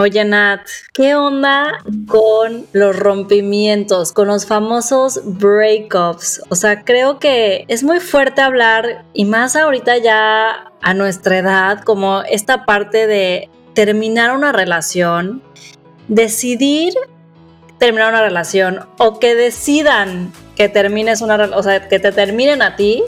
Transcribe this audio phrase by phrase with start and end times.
[0.00, 0.62] Oye, Nat,
[0.94, 6.40] ¿qué onda con los rompimientos, con los famosos breakups?
[6.48, 11.82] O sea, creo que es muy fuerte hablar, y más ahorita ya a nuestra edad,
[11.82, 15.42] como esta parte de terminar una relación,
[16.08, 16.94] decidir
[17.76, 22.74] terminar una relación o que decidan que termines una o sea, que te terminen a
[22.74, 23.04] ti,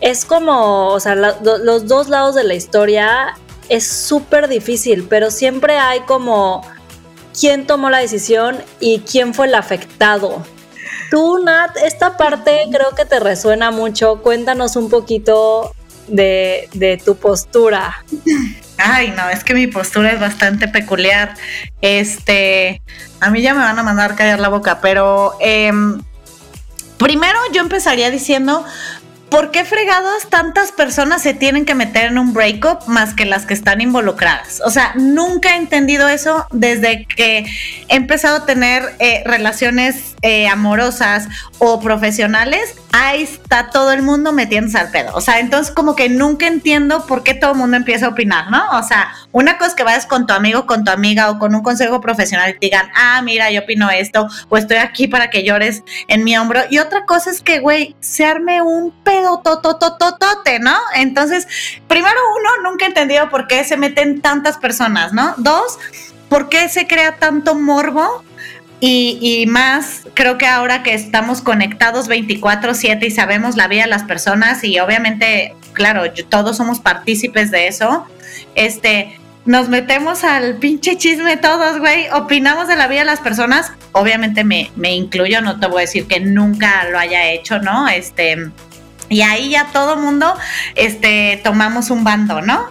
[0.00, 3.34] es como, o sea, los dos lados de la historia
[3.72, 6.62] es súper difícil, pero siempre hay como
[7.38, 10.44] quién tomó la decisión y quién fue el afectado.
[11.10, 14.20] Tú, Nat, esta parte creo que te resuena mucho.
[14.22, 15.74] Cuéntanos un poquito
[16.06, 18.04] de, tu postura.
[18.76, 21.34] Ay, no, es que mi postura es bastante peculiar.
[21.80, 22.82] Este,
[23.20, 26.02] a mí ya me van a mandar callar la boca, pero em,
[26.98, 28.64] primero yo empezaría diciendo,
[29.32, 33.46] ¿por qué fregados tantas personas se tienen que meter en un breakup más que las
[33.46, 34.60] que están involucradas?
[34.62, 37.46] O sea, nunca he entendido eso desde que
[37.88, 42.74] he empezado a tener eh, relaciones eh, amorosas o profesionales.
[42.92, 45.12] Ahí está todo el mundo metiéndose al pedo.
[45.14, 48.50] O sea, entonces como que nunca entiendo por qué todo el mundo empieza a opinar,
[48.50, 48.62] ¿no?
[48.78, 51.54] O sea, una cosa es que vayas con tu amigo, con tu amiga o con
[51.54, 55.30] un consejo profesional y te digan, ah, mira, yo opino esto o estoy aquí para
[55.30, 56.60] que llores en mi hombro.
[56.68, 60.76] Y otra cosa es que, güey, se arme un pedo tototototote, ¿no?
[60.94, 61.46] Entonces,
[61.88, 65.34] primero uno, nunca he entendido por qué se meten tantas personas, ¿no?
[65.36, 65.78] Dos,
[66.28, 68.24] ¿por qué se crea tanto morbo?
[68.84, 74.02] Y, más, creo que ahora que estamos conectados 24/7 y sabemos la vida de las
[74.02, 78.04] personas y obviamente, claro, todos somos partícipes de eso,
[78.56, 83.70] este, nos metemos al pinche chisme todos, güey, opinamos de la vida de las personas,
[83.92, 87.88] obviamente me, me incluyo, no te voy a decir que nunca lo haya hecho, ¿no?
[87.88, 88.50] Este,
[89.12, 90.34] y ahí ya todo mundo
[90.74, 92.70] este, tomamos un bando, ¿no?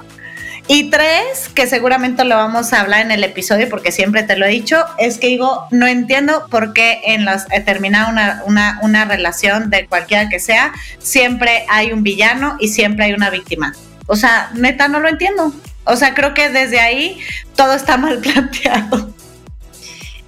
[0.68, 4.46] Y tres, que seguramente lo vamos a hablar en el episodio porque siempre te lo
[4.46, 8.80] he dicho, es que digo, no entiendo por qué en las eh, terminar una, una,
[8.82, 13.74] una relación de cualquiera que sea, siempre hay un villano y siempre hay una víctima.
[14.08, 15.54] O sea, neta, no lo entiendo.
[15.84, 17.20] O sea, creo que desde ahí
[17.56, 19.14] todo está mal planteado.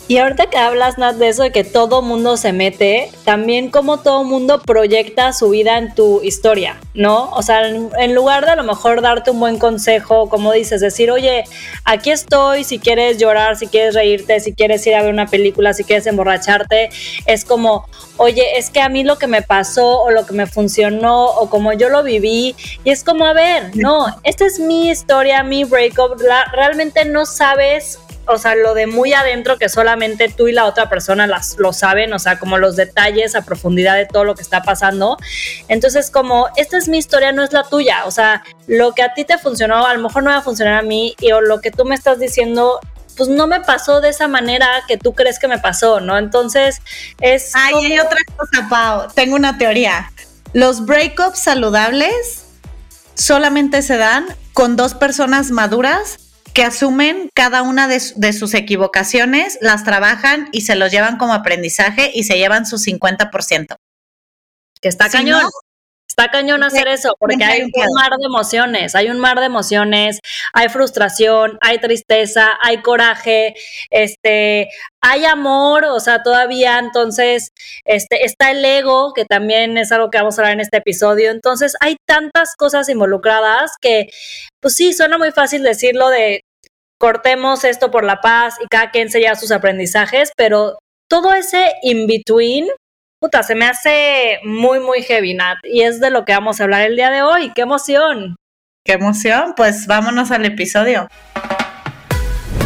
[0.05, 4.01] Y ahorita que hablas, Nat, de eso de que todo mundo se mete, también como
[4.01, 7.29] todo mundo proyecta su vida en tu historia, ¿no?
[7.31, 11.09] O sea, en, lugar de a lo mejor darte un buen consejo, como dices, decir,
[11.09, 11.45] oye,
[11.85, 15.73] aquí estoy, si quieres llorar, si quieres reírte, si quieres ir a ver una película,
[15.73, 16.89] si quieres emborracharte,
[17.25, 17.87] es como,
[18.17, 21.49] oye, es que a mí lo que me pasó o lo que me funcionó o
[21.49, 25.63] como yo lo viví, y es como, a ver, no, esta es mi historia, mi
[25.63, 26.21] breakup,
[26.51, 30.89] realmente no sabes o sea, lo de muy adentro que solamente tú y la otra
[30.89, 34.41] persona las, lo saben, o sea, como los detalles a profundidad de todo lo que
[34.41, 35.17] está pasando.
[35.67, 39.13] Entonces, como esta es mi historia, no es la tuya, o sea, lo que a
[39.13, 41.61] ti te funcionó, a lo mejor no va a funcionar a mí, y o lo
[41.61, 42.79] que tú me estás diciendo
[43.15, 46.17] pues no me pasó de esa manera que tú crees que me pasó, ¿no?
[46.17, 46.81] Entonces
[47.21, 47.51] es...
[47.53, 49.07] Ay, hay otra cosa, Pau.
[49.13, 50.11] Tengo una teoría.
[50.53, 52.45] Los breakups saludables
[53.13, 56.17] solamente se dan con dos personas maduras
[56.53, 62.11] que asumen cada una de, sus equivocaciones, las trabajan y se los llevan como aprendizaje
[62.13, 63.75] y se llevan su 50%.
[64.79, 65.43] Que está cañón.
[66.15, 70.19] Está cañón hacer eso, porque hay un mar de emociones, hay un mar de emociones,
[70.53, 73.55] hay frustración, hay tristeza, hay coraje,
[73.89, 74.69] este,
[75.01, 77.49] hay amor, o sea, todavía entonces
[77.83, 81.31] este, está el ego, que también es algo que vamos a hablar en este episodio.
[81.31, 84.05] Entonces, hay tantas cosas involucradas que,
[84.61, 86.41] pues sí, suena muy fácil decirlo de
[86.99, 90.77] cortemos esto por la paz y cada quien se lleva sus aprendizajes, pero
[91.09, 92.67] todo ese in-between
[93.23, 95.57] puta, se me hace muy, muy heavy, Nat.
[95.63, 97.53] Y es de lo que vamos a hablar el día de hoy.
[97.55, 98.35] ¡Qué emoción!
[98.83, 99.53] ¡Qué emoción!
[99.55, 101.07] Pues vámonos al episodio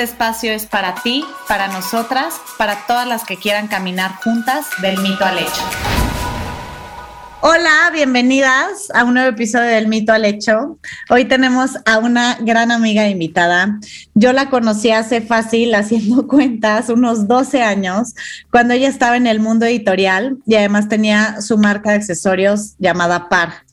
[0.00, 5.24] espacio es para ti, para nosotras, para todas las que quieran caminar juntas del mito
[5.24, 5.62] al hecho.
[7.42, 10.78] Hola, bienvenidas a un nuevo episodio del Mito al Hecho.
[11.08, 13.80] Hoy tenemos a una gran amiga invitada.
[14.12, 18.14] Yo la conocí hace fácil, haciendo cuentas, unos 12 años,
[18.50, 23.30] cuando ella estaba en el mundo editorial y además tenía su marca de accesorios llamada
[23.30, 23.64] Par.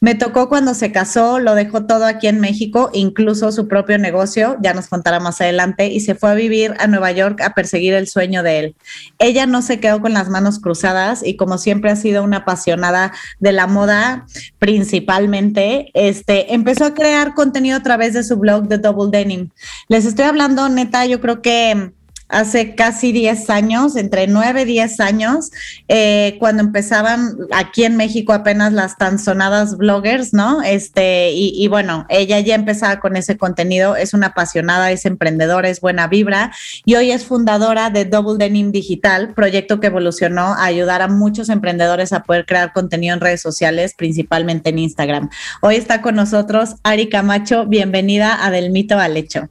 [0.00, 4.56] Me tocó cuando se casó, lo dejó todo aquí en México, incluso su propio negocio,
[4.62, 7.94] ya nos contará más adelante, y se fue a vivir a Nueva York a perseguir
[7.94, 8.76] el sueño de él.
[9.18, 13.12] Ella no se quedó con las manos cruzadas y como siempre ha sido una apasionada
[13.38, 14.26] de la moda
[14.58, 19.50] principalmente, este, empezó a crear contenido a través de su blog de Double Denim.
[19.88, 21.92] Les estoy hablando, neta, yo creo que
[22.28, 25.50] hace casi 10 años, entre 9 y 10 años,
[25.88, 30.62] eh, cuando empezaban aquí en México apenas las tan sonadas bloggers, ¿no?
[30.62, 35.80] Este, y, bueno, ella ya empezaba con ese contenido, es una apasionada, es emprendedora, es
[35.80, 36.52] buena vibra
[36.84, 41.48] y hoy es fundadora de Double Denim Digital, proyecto que evolucionó a ayudar a muchos
[41.48, 45.30] emprendedores a poder crear contenido en redes sociales, principalmente en Instagram.
[45.62, 49.48] Hoy está con nosotros Ari Camacho, bienvenida a Del Mito al Hecho.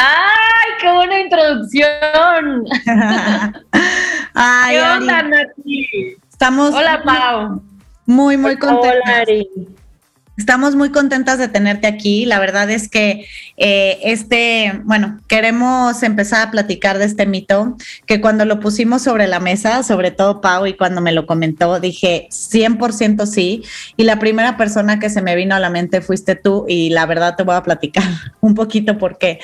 [0.00, 2.64] ¡Ay, qué buena introducción!
[4.34, 6.16] Ay, ¿Qué onda, Nati?
[6.30, 6.72] Estamos.
[6.72, 7.60] Hola, Pau.
[8.06, 8.92] Muy, muy contentas.
[9.04, 9.48] Hola, Ari.
[10.36, 12.24] Estamos muy contentas de tenerte aquí.
[12.26, 18.20] La verdad es que eh, este, bueno, queremos empezar a platicar de este mito que
[18.20, 22.28] cuando lo pusimos sobre la mesa, sobre todo Pau, y cuando me lo comentó, dije
[22.30, 23.64] 100% sí.
[23.96, 27.04] Y la primera persona que se me vino a la mente fuiste tú y la
[27.04, 28.04] verdad te voy a platicar
[28.40, 29.40] un poquito por qué.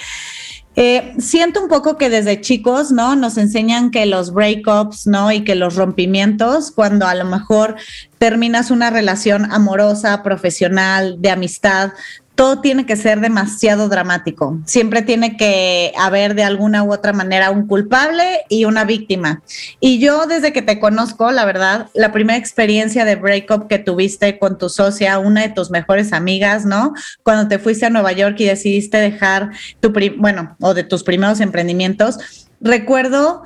[0.76, 3.14] Eh, siento un poco que desde chicos, ¿no?
[3.14, 5.30] Nos enseñan que los breakups, ¿no?
[5.30, 7.76] Y que los rompimientos, cuando a lo mejor
[8.18, 11.92] terminas una relación amorosa, profesional, de amistad,
[12.34, 14.58] todo tiene que ser demasiado dramático.
[14.64, 19.42] Siempre tiene que haber de alguna u otra manera un culpable y una víctima.
[19.78, 24.38] Y yo desde que te conozco, la verdad, la primera experiencia de breakup que tuviste
[24.38, 26.92] con tu socia, una de tus mejores amigas, ¿no?
[27.22, 29.50] Cuando te fuiste a Nueva York y decidiste dejar
[29.80, 32.18] tu, bueno, o de tus primeros emprendimientos,
[32.60, 33.42] recuerdo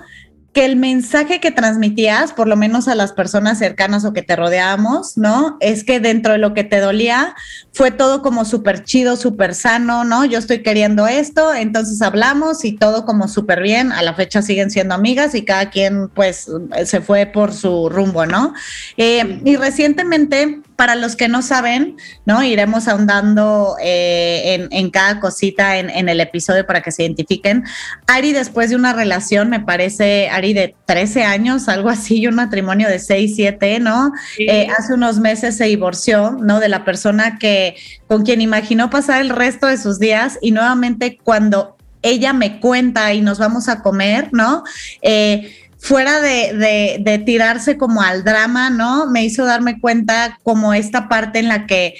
[0.52, 4.34] que el mensaje que transmitías, por lo menos a las personas cercanas o que te
[4.34, 5.56] rodeábamos, ¿no?
[5.60, 7.34] Es que dentro de lo que te dolía
[7.72, 10.24] fue todo como súper chido, súper sano, ¿no?
[10.24, 13.92] Yo estoy queriendo esto, entonces hablamos y todo como súper bien.
[13.92, 16.50] A la fecha siguen siendo amigas y cada quien pues
[16.84, 18.54] se fue por su rumbo, ¿no?
[18.96, 22.40] Eh, y recientemente para los que no saben, ¿no?
[22.44, 27.64] Iremos ahondando eh, en, cada cosita en, el episodio para que se identifiquen.
[28.06, 32.36] Ari, después de una relación, me parece, Ari, de 13 años, algo así, y un
[32.36, 34.12] matrimonio de 6, 7, ¿no?
[34.38, 36.60] Eh, hace unos meses se divorció, ¿no?
[36.60, 37.74] De la persona que,
[38.06, 43.12] con quien imaginó pasar el resto de sus días y nuevamente cuando ella me cuenta
[43.14, 44.62] y nos vamos a comer, ¿no?
[45.02, 49.06] Eh, fuera de, de, tirarse como al drama, ¿no?
[49.06, 51.94] Me hizo darme cuenta como esta parte en la que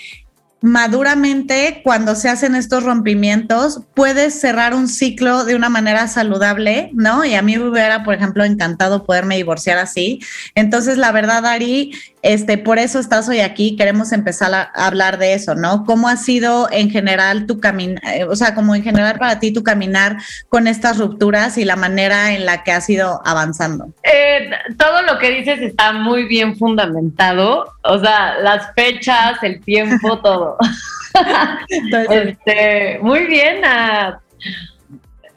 [0.60, 7.25] maduramente cuando se hacen estos rompimientos puedes cerrar un ciclo de una manera saludable, ¿no?
[7.25, 10.20] Y a mí me hubiera, por ejemplo, encantado poderme divorciar así.
[10.55, 15.34] Entonces, la verdad, Ari, este, por eso estás hoy aquí, queremos empezar a, hablar de
[15.34, 15.84] eso, ¿no?
[15.84, 19.52] ¿Cómo ha sido en general tu caminar, eh, o sea, como en general para ti
[19.52, 20.16] tu caminar
[20.49, 23.93] con estas rupturas y la manera en la que has ido avanzando?
[24.02, 30.19] Eh, todo lo que dices está muy bien fundamentado, o sea, las fechas, el tiempo,
[30.22, 30.47] todo.
[32.10, 33.62] este, muy bien.
[33.64, 34.20] Ah,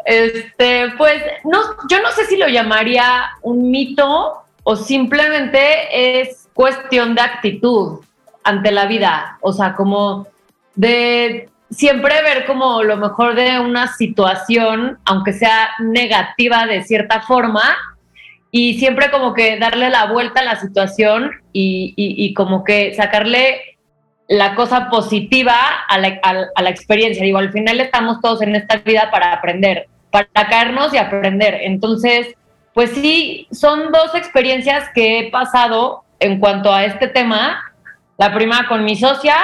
[0.05, 1.59] este, pues, no,
[1.89, 7.99] yo no sé si lo llamaría un mito o simplemente es cuestión de actitud
[8.43, 10.27] ante la vida, o sea, como
[10.75, 17.61] de siempre ver como lo mejor de una situación, aunque sea negativa de cierta forma,
[18.51, 23.70] y siempre como que darle la vuelta a la situación y, como que sacarle
[24.31, 25.53] la cosa positiva
[25.89, 27.21] a la, experiencia.
[27.21, 31.57] Digo, al final estamos todos en esta vida para aprender, para caernos y aprender.
[31.63, 32.33] Entonces,
[32.73, 37.61] pues sí, son dos experiencias que he pasado en cuanto a este tema.
[38.17, 39.35] La primera con mi socia,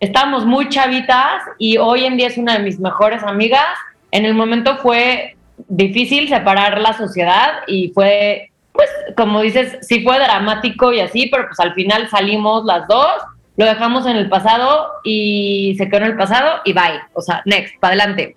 [0.00, 3.78] estábamos muy chavitas y hoy en día es una de mis mejores amigas.
[4.10, 5.36] En el momento fue
[5.68, 11.46] difícil separar la sociedad y fue, pues, como dices, sí fue dramático y así, pero
[11.46, 13.22] pues al final salimos las dos,
[13.56, 17.00] lo dejamos en el pasado y se quedó en el pasado y bye.
[17.14, 18.36] O sea, next, para adelante.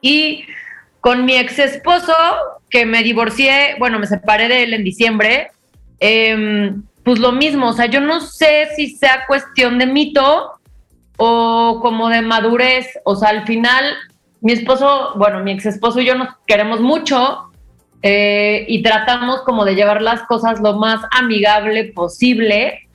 [0.00, 0.44] Y
[1.00, 2.14] con mi ex esposo,
[2.68, 5.50] que me divorcié, bueno, me separé de él en diciembre,
[6.00, 6.72] eh,
[7.04, 10.54] pues lo mismo, o sea, yo no sé si sea cuestión de mito
[11.16, 13.84] o como de madurez, o sea, al final
[14.40, 17.50] mi esposo, bueno, mi ex esposo y yo nos queremos mucho
[18.02, 22.85] eh, y tratamos como de llevar las cosas lo más amigable posible.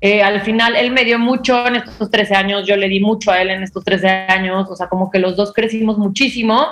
[0.00, 3.30] Eh, al final él me dio mucho en estos 13 años, yo le di mucho
[3.30, 6.66] a él en estos 13 años, o sea, como que los dos crecimos muchísimo.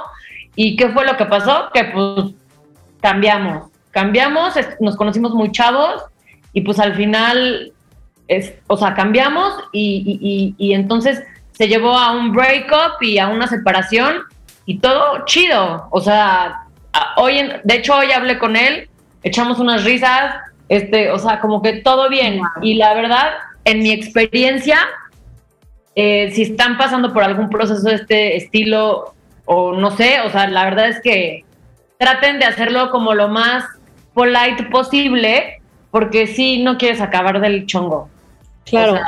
[0.57, 1.69] ¿Y qué fue lo que pasó?
[1.73, 2.35] Que pues
[3.01, 6.05] cambiamos, cambiamos, nos conocimos muy chavos
[6.53, 7.73] y pues al final
[8.27, 13.47] es, o sea, cambiamos y, y, entonces se llevó a un breakup y a una
[13.47, 14.23] separación
[14.67, 15.89] y todo chido.
[15.91, 16.67] O sea,
[17.17, 18.89] hoy, en, de hecho, hoy hablé con él,
[19.23, 20.37] echamos unas risas,
[20.69, 22.41] este, o sea, como que todo bien.
[22.63, 23.31] Y la verdad,
[23.65, 24.79] en mi experiencia,
[25.95, 30.47] eh, si están pasando por algún proceso de este estilo, o no sé, o sea,
[30.49, 31.45] la verdad es que
[31.99, 33.65] traten de hacerlo como lo más
[34.15, 35.61] polite posible,
[35.91, 38.09] porque si no quieres acabar del chongo.
[38.65, 39.01] Claro.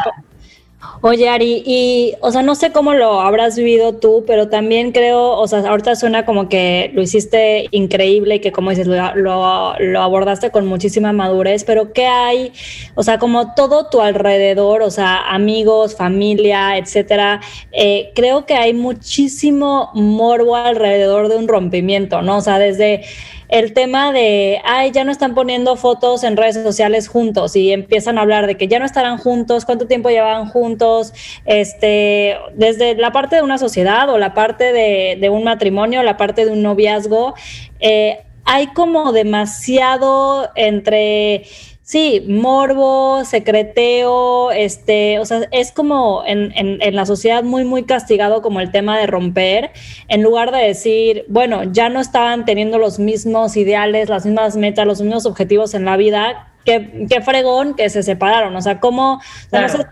[1.02, 5.32] Oye, Ari, y, o sea, no sé cómo lo habrás vivido tú, pero también creo,
[5.32, 10.00] o sea, ahorita suena como que lo hiciste increíble y que, como dices, lo, lo,
[10.00, 12.52] abordaste con muchísima madurez, pero ¿qué hay?
[12.94, 17.40] O sea, como todo tu alrededor, o sea, amigos, familia, etcétera,
[17.72, 22.38] eh, creo que hay muchísimo morbo alrededor de un rompimiento, ¿no?
[22.38, 23.02] O sea, desde
[23.50, 28.16] el tema de, ay, ya no están poniendo fotos en redes sociales juntos y empiezan
[28.16, 31.12] a hablar de que ya no estarán juntos, cuánto tiempo llevaban juntos,
[31.44, 36.44] este, desde la parte de una sociedad o la parte de, un matrimonio, la parte
[36.44, 37.34] de un noviazgo,
[37.80, 41.44] eh, hay como demasiado entre
[41.90, 48.42] Sí, morbo, secreteo, este, o sea, es como en, en, la sociedad muy, muy castigado
[48.42, 49.72] como el tema de romper,
[50.06, 54.86] en lugar de decir, bueno, ya no estaban teniendo los mismos ideales, las mismas metas,
[54.86, 58.54] los mismos objetivos en la vida, qué, fregón que se separaron.
[58.56, 59.20] O sea, cómo,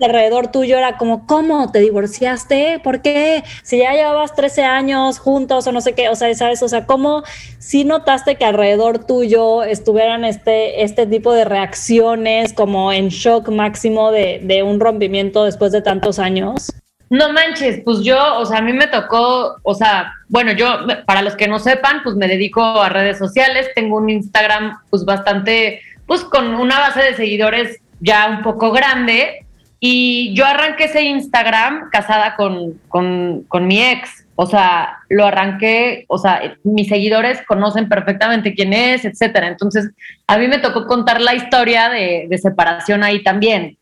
[0.00, 2.80] alrededor tuyo era como, ¿cómo te divorciaste?
[2.82, 3.44] ¿Por qué?
[3.62, 6.62] Si ya llevabas 13 años juntos o no sé qué, o sea, ¿sabes?
[6.62, 7.22] O sea, ¿cómo
[7.58, 14.10] si notaste que alrededor tuyo estuvieran este, este tipo de reacciones como en shock máximo
[14.10, 16.72] de, de un rompimiento después de tantos años?
[17.10, 20.66] No manches, pues yo, o sea, a mí me tocó, o sea, bueno, yo,
[21.06, 25.06] para los que no sepan, pues me dedico a redes sociales, tengo un Instagram pues
[25.06, 29.44] bastante pues con una base de seguidores ya un poco grande.
[29.78, 34.26] Y yo arranqué ese Instagram casada con, con, mi ex.
[34.34, 39.46] O sea, lo arranqué, o sea, mis seguidores conocen perfectamente quién es, etcétera.
[39.46, 39.90] Entonces,
[40.26, 43.76] a mí me tocó contar la historia de, separación ahí también.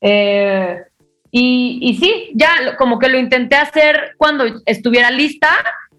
[0.00, 0.78] Eh,
[1.30, 5.50] y, y, sí, ya como que lo intenté hacer cuando estuviera lista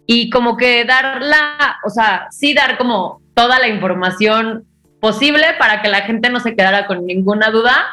[0.05, 4.65] y como que dar la, o sea, sí dar como toda la información
[5.01, 7.87] posible para que la gente no se quedara con ninguna duda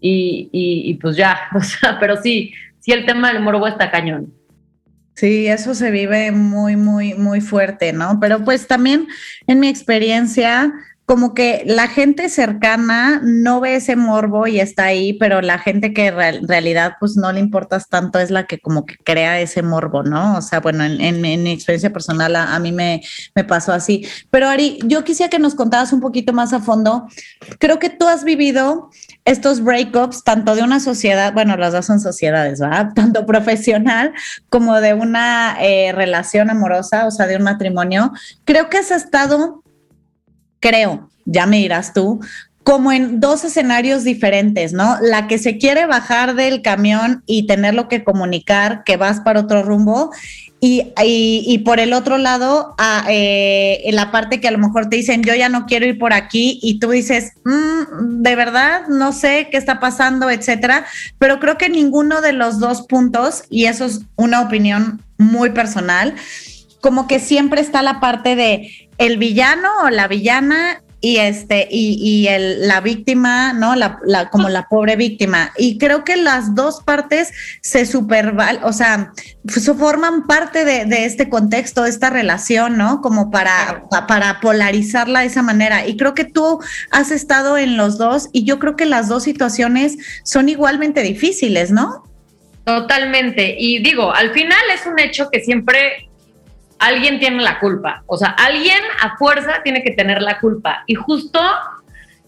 [0.00, 4.32] y, y, pues ya, o sea, pero sí, sí el tema del morbo está cañón.
[5.14, 8.18] Sí, eso se vive muy, muy, muy fuerte, ¿no?
[8.20, 9.06] Pero pues también
[9.46, 10.72] en mi experiencia,
[11.06, 15.92] como que la gente cercana no ve ese morbo y está ahí, pero la gente
[15.92, 19.62] que en realidad pues no le importas tanto es la que como que crea ese
[19.62, 20.38] morbo, ¿no?
[20.38, 23.02] O sea, bueno, en, mi experiencia personal a, mí me,
[23.34, 24.06] me, pasó así.
[24.30, 27.06] Pero Ari, yo quisiera que nos contaras un poquito más a fondo.
[27.58, 28.90] Creo que tú has vivido
[29.26, 32.92] estos breakups tanto de una sociedad, bueno, las dos son sociedades, ¿verdad?
[32.94, 34.12] Tanto profesional
[34.48, 38.12] como de una eh, relación amorosa, o sea, de un matrimonio.
[38.44, 39.63] Creo que has estado
[40.64, 42.20] creo, ya me dirás tú,
[42.62, 44.96] como en dos escenarios diferentes, ¿no?
[45.02, 49.62] La que se quiere bajar del camión y tenerlo que comunicar que vas para otro
[49.62, 50.10] rumbo
[50.60, 54.96] y, y, por el otro lado, a, eh, la parte que a lo mejor te
[54.96, 59.12] dicen, yo ya no quiero ir por aquí, y tú dices, mm, de verdad, no
[59.12, 60.86] sé qué está pasando, etcétera.
[61.18, 66.14] Pero creo que ninguno de los dos puntos, y eso es una opinión muy personal,
[66.80, 71.98] como que siempre está la parte de el villano o la villana y este y,
[72.00, 73.76] y el, la víctima, ¿no?
[73.76, 75.52] La, la, como la pobre víctima.
[75.58, 79.12] Y creo que las dos partes se superval, o sea,
[79.76, 83.02] forman parte de, de, este contexto, de esta relación, ¿no?
[83.02, 85.86] Como para, para polarizarla de esa manera.
[85.86, 86.60] Y creo que tú
[86.90, 91.70] has estado en los dos y yo creo que las dos situaciones son igualmente difíciles,
[91.70, 92.04] ¿no?
[92.64, 93.56] Totalmente.
[93.58, 96.08] Y digo, al final es un hecho que siempre
[96.78, 98.02] alguien tiene la culpa.
[98.06, 100.84] O sea, alguien a fuerza tiene que tener la culpa.
[100.86, 101.40] Y justo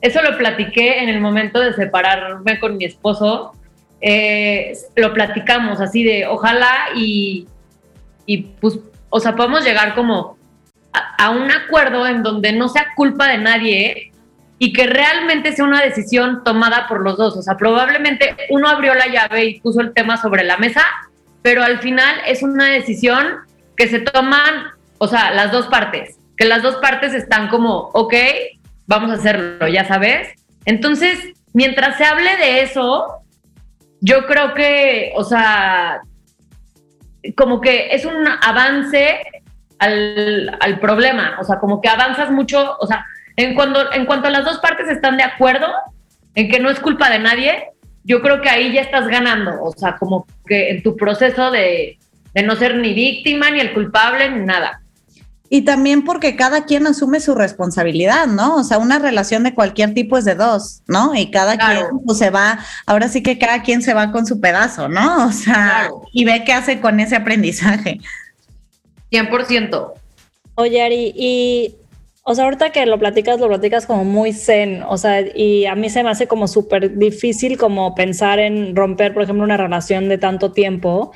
[0.00, 3.52] eso lo platiqué en el momento de separarme con mi esposo.
[4.00, 7.46] Eh, lo platicamos así de ojalá y,
[8.26, 10.36] y pues, o sea, podemos llegar como
[10.92, 14.12] a, a, un acuerdo en donde no sea culpa de nadie
[14.58, 17.36] y que realmente sea una decisión tomada por los dos.
[17.36, 20.84] O sea, probablemente uno abrió la llave y puso el tema sobre la mesa,
[21.42, 23.46] pero al final es una decisión
[23.76, 24.66] que se toman,
[24.98, 28.14] o sea, las dos partes, que las dos partes están como, ok,
[28.86, 30.28] vamos a hacerlo, ya sabes.
[30.64, 31.18] Entonces,
[31.52, 33.22] mientras se hable de eso,
[34.00, 36.00] yo creo que, o sea,
[37.36, 39.20] como que es un avance
[39.78, 43.04] al, al, problema, o sea, como que avanzas mucho, o sea,
[43.36, 45.66] en cuanto, en cuanto las dos partes están de acuerdo
[46.34, 47.70] en que no es culpa de nadie,
[48.04, 51.98] yo creo que ahí ya estás ganando, o sea, como que en tu proceso de,
[52.36, 54.82] de no ser ni víctima, ni el culpable, ni nada.
[55.48, 58.56] Y también porque cada quien asume su responsabilidad, ¿no?
[58.56, 61.14] O sea, una relación de cualquier tipo es de dos, ¿no?
[61.14, 64.38] Y cada quien pues, se va, ahora sí que cada quien se va con su
[64.38, 65.28] pedazo, ¿no?
[65.28, 68.00] O sea, y ve qué hace con ese aprendizaje.
[69.10, 69.92] 100%.
[70.56, 71.74] Oye, Ari, y,
[72.22, 75.74] o sea, ahorita que lo platicas, lo platicas como muy zen, o sea, y a
[75.74, 80.10] mí se me hace como súper difícil como pensar en romper, por ejemplo, una relación
[80.10, 81.12] de tanto tiempo.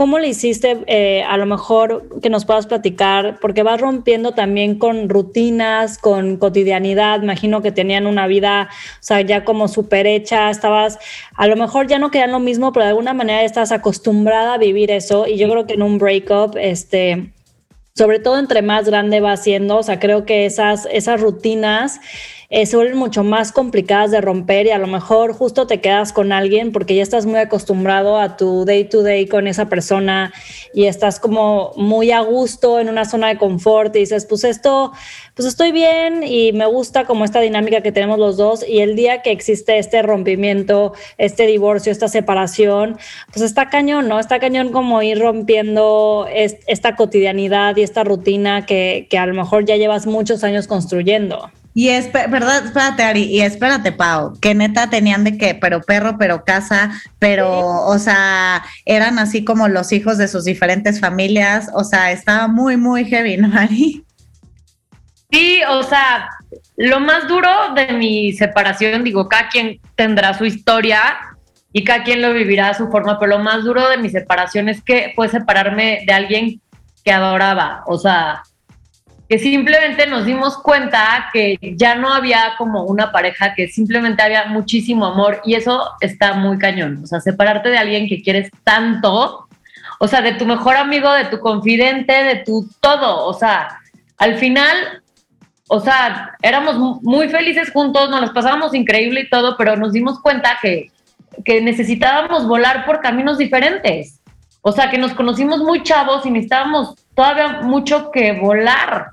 [0.00, 3.36] ¿Cómo le hiciste eh, a lo mejor que nos puedas platicar?
[3.38, 7.22] Porque vas rompiendo también con rutinas, con cotidianidad.
[7.22, 10.48] Imagino que tenían una vida, o sea, ya como súper hecha.
[10.48, 10.98] Estabas,
[11.34, 14.56] a lo mejor ya no quedan lo mismo, pero de alguna manera estás acostumbrada a
[14.56, 15.26] vivir eso.
[15.26, 17.34] Y yo creo que en un breakup, este,
[17.94, 22.00] sobre todo entre más grande va siendo, o sea, creo que esas, esas rutinas
[22.52, 26.12] eh, se vuelven mucho más complicadas de romper y a lo mejor justo te quedas
[26.12, 30.32] con alguien porque ya estás muy acostumbrado a tu day to day con esa persona
[30.74, 34.90] y estás como muy a gusto en una zona de confort y dices, pues esto,
[35.34, 38.96] pues estoy bien y me gusta como esta dinámica que tenemos los dos y el
[38.96, 42.98] día que existe este rompimiento, este divorcio, esta separación,
[43.32, 44.18] pues está cañón, ¿no?
[44.18, 49.66] Está cañón como ir rompiendo esta cotidianidad y esta rutina que, que a lo mejor
[49.66, 51.48] ya llevas muchos años construyendo.
[51.72, 56.18] Y es verdad, espérate, Ari, y espérate, Pau, que neta tenían de qué, pero perro,
[56.18, 61.84] pero casa, pero, o sea, eran así como los hijos de sus diferentes familias, o
[61.84, 64.04] sea, estaba muy, muy heavy, ¿no, Ari?
[65.30, 66.28] Sí, o sea,
[66.76, 71.00] lo más duro de mi separación, digo, cada quien tendrá su historia
[71.72, 74.68] y cada quien lo vivirá a su forma, pero lo más duro de mi separación
[74.68, 76.60] es que fue separarme de alguien
[77.04, 78.42] que adoraba, o sea,
[79.30, 84.46] que simplemente nos dimos cuenta que ya no había como una pareja, que simplemente había
[84.46, 86.98] muchísimo amor y eso está muy cañón.
[87.04, 89.46] O sea, separarte de alguien que quieres tanto,
[90.00, 93.24] o sea, de tu mejor amigo, de tu confidente, de tu todo.
[93.24, 93.78] O sea,
[94.18, 95.00] al final,
[95.68, 100.18] o sea, éramos muy felices juntos, nos los pasábamos increíble y todo, pero nos dimos
[100.18, 100.90] cuenta que,
[101.44, 104.20] que necesitábamos volar por caminos diferentes.
[104.60, 109.12] O sea, que nos conocimos muy chavos y necesitábamos todavía mucho que volar.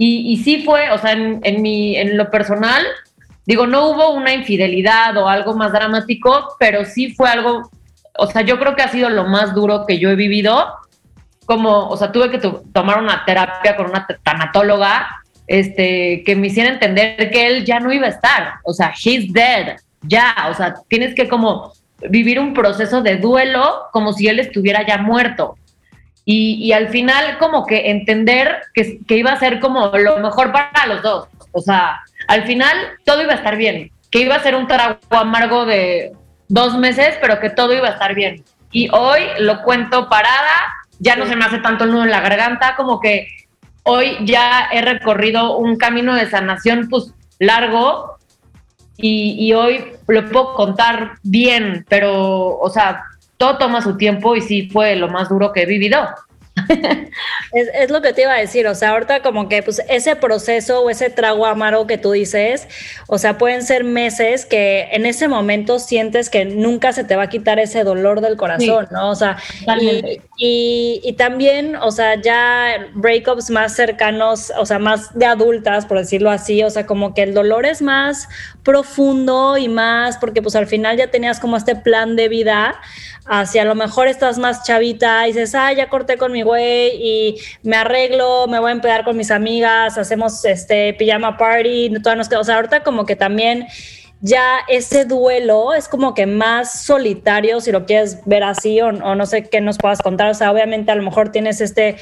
[0.00, 2.84] Y, sí fue, o sea, en, mi, en lo personal,
[3.44, 7.68] digo, no hubo una infidelidad o algo más dramático, pero sí fue algo,
[8.16, 10.72] o sea, yo creo que ha sido lo más duro que yo he vivido.
[11.46, 15.08] Como, o sea, tuve que tomar una terapia con una tanatóloga,
[15.48, 18.54] este, que me hiciera entender que él ya no iba a estar.
[18.64, 20.32] O sea, he's dead, ya.
[20.50, 21.72] O sea, tienes que como
[22.08, 25.56] vivir un proceso de duelo como si él estuviera ya muerto
[26.30, 31.02] y, al final como que entender que, iba a ser como lo mejor para los
[31.02, 31.28] dos.
[31.52, 34.98] O sea, al final todo iba a estar bien, que iba a ser un trago
[35.08, 36.12] amargo de
[36.48, 38.44] dos meses, pero que todo iba a estar bien.
[38.72, 42.20] Y hoy lo cuento parada, ya no se me hace tanto el nudo en la
[42.20, 43.26] garganta, como que
[43.84, 48.18] hoy ya he recorrido un camino de sanación pues largo
[48.98, 53.04] y, y hoy lo puedo contar bien, pero, o sea,
[53.38, 56.00] todo toma su tiempo y sí fue lo más duro que he vivido.
[57.52, 60.82] Es, lo que te iba a decir, o sea, ahorita como que pues ese proceso
[60.82, 62.68] o ese trago amargo que tú dices,
[63.06, 67.24] o sea, pueden ser meses que en ese momento sientes que nunca se te va
[67.24, 69.10] a quitar ese dolor del corazón, ¿no?
[69.10, 69.38] O sea,
[70.38, 75.98] y, y, también, o sea, ya breakups más cercanos, o sea, más de adultas, por
[75.98, 78.28] decirlo así, o sea, como que el dolor es más
[78.62, 82.80] profundo y más, porque pues al final ya tenías como este plan de vida
[83.28, 87.36] hacia a lo mejor estás más chavita y dices, ah, ya corté con mi y
[87.62, 92.32] me arreglo, me voy a empedar con mis amigas, hacemos este pijama party, todas nos
[92.32, 93.66] o sea, ahorita como que también
[94.20, 99.14] ya ese duelo es como que más solitario, si lo quieres ver así, o, o,
[99.14, 100.28] no sé qué nos puedas contar.
[100.30, 101.96] O sea, obviamente a lo mejor tienes este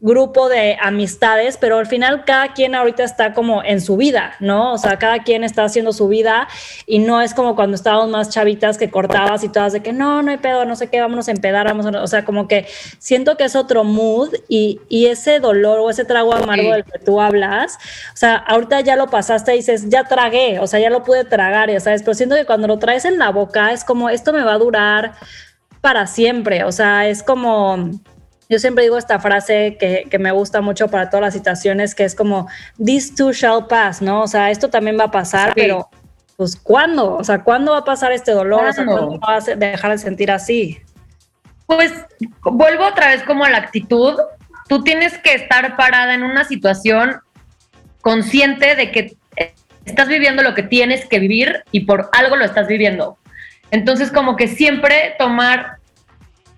[0.00, 4.72] grupo de amistades, pero al final cada quien ahorita está como en su vida, ¿no?
[4.72, 6.46] O sea, cada quien está haciendo su vida
[6.86, 10.22] y no es como cuando estábamos más chavitas que cortabas y todas de que no,
[10.22, 12.00] no hay pedo, no sé qué, vámonos a empedar, vamos a...
[12.00, 12.66] o sea, como que
[13.00, 17.00] siento que es otro mood y, y ese dolor o ese trago amargo del que
[17.00, 17.76] tú hablas,
[18.14, 21.24] o sea, ahorita ya lo pasaste y dices, ya tragué, o sea, ya lo pude
[21.24, 24.32] tragar, ya sabes, pero siento que cuando lo traes en la boca es como, esto
[24.32, 25.14] me va a durar
[25.80, 27.90] para siempre, o sea, es como
[28.48, 32.04] yo siempre digo esta frase que, que, me gusta mucho para todas las situaciones, que
[32.04, 32.48] es como,
[32.82, 34.22] this too shall pass, ¿no?
[34.22, 35.88] O sea, esto también va a pasar, pero
[36.38, 37.16] pues ¿cuándo?
[37.16, 38.66] O sea, ¿cuándo va a pasar este dolor?
[38.66, 40.78] O sea, ¿cuándo vas a dejar de sentir así?
[41.66, 41.92] Pues
[42.42, 44.14] vuelvo otra vez como a la actitud.
[44.68, 47.20] Tú tienes que estar parada en una situación
[48.02, 49.16] consciente de que
[49.84, 53.18] estás viviendo lo que tienes que vivir y por algo lo estás viviendo.
[53.72, 55.77] Entonces, como que siempre tomar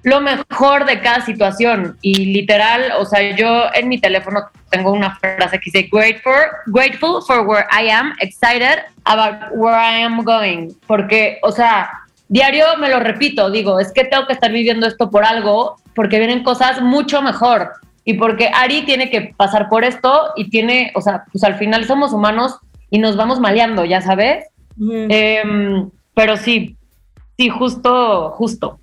[0.03, 5.17] lo mejor de cada situación y literal, o sea, yo en mi teléfono tengo una
[5.17, 6.33] frase que dice grateful,
[6.67, 11.91] grateful for where I am, excited about where I am going, porque, o sea,
[12.29, 16.19] diario me lo repito, digo, es que tengo que estar viviendo esto por algo, porque
[16.19, 17.73] vienen cosas mucho mejor
[18.05, 21.85] y porque Ari tiene que pasar por esto y tiene, o sea, pues al final
[21.85, 22.59] somos humanos
[22.91, 24.47] y nos vamos maleando, ya sabes.
[24.81, 26.77] Em, pero sí,
[27.37, 28.81] sí, justo, justo.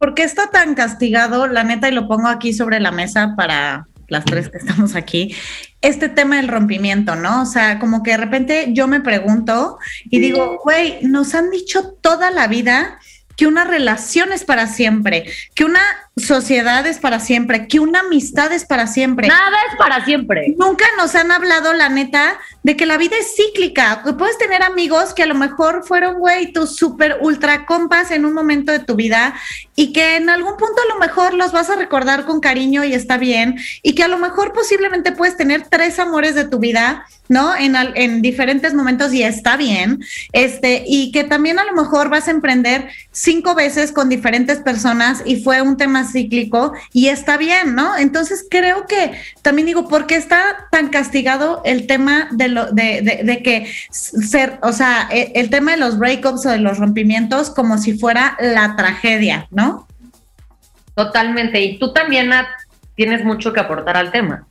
[0.00, 3.86] ¿Por qué está tan castigado, la neta, y lo pongo aquí sobre la mesa para
[4.08, 5.36] las tres que estamos aquí,
[5.82, 7.42] este tema del rompimiento, ¿no?
[7.42, 11.92] O sea, como que de repente yo me pregunto y digo, güey, nos han dicho
[12.00, 12.98] toda la vida
[13.36, 15.82] que una relación es para siempre, que una
[16.20, 19.28] sociedad es para siempre, que una amistad es para siempre.
[19.28, 20.54] Nada es para siempre.
[20.58, 24.02] Nunca nos han hablado, la neta, de que la vida es cíclica.
[24.04, 28.24] Que puedes tener amigos que a lo mejor fueron, güey, tus super ultra compas en
[28.24, 29.34] un momento de tu vida
[29.74, 32.94] y que en algún punto a lo mejor los vas a recordar con cariño y
[32.94, 33.58] está bien.
[33.82, 37.54] Y que a lo mejor posiblemente puedes tener tres amores de tu vida ¿no?
[37.54, 40.00] En, en, diferentes momentos y está bien,
[40.32, 45.22] este, y que también a lo mejor vas a emprender cinco veces con diferentes personas
[45.24, 47.96] y fue un tema cíclico y está bien, ¿no?
[47.96, 53.22] Entonces creo que también digo, ¿por qué está tan castigado el tema de, lo, de,
[53.24, 57.50] de, que ser, o sea, el, el tema de los breakups o de los rompimientos
[57.50, 59.86] como si fuera la tragedia, ¿no?
[60.94, 62.30] Totalmente, y tú también
[62.94, 64.46] tienes mucho que aportar al tema.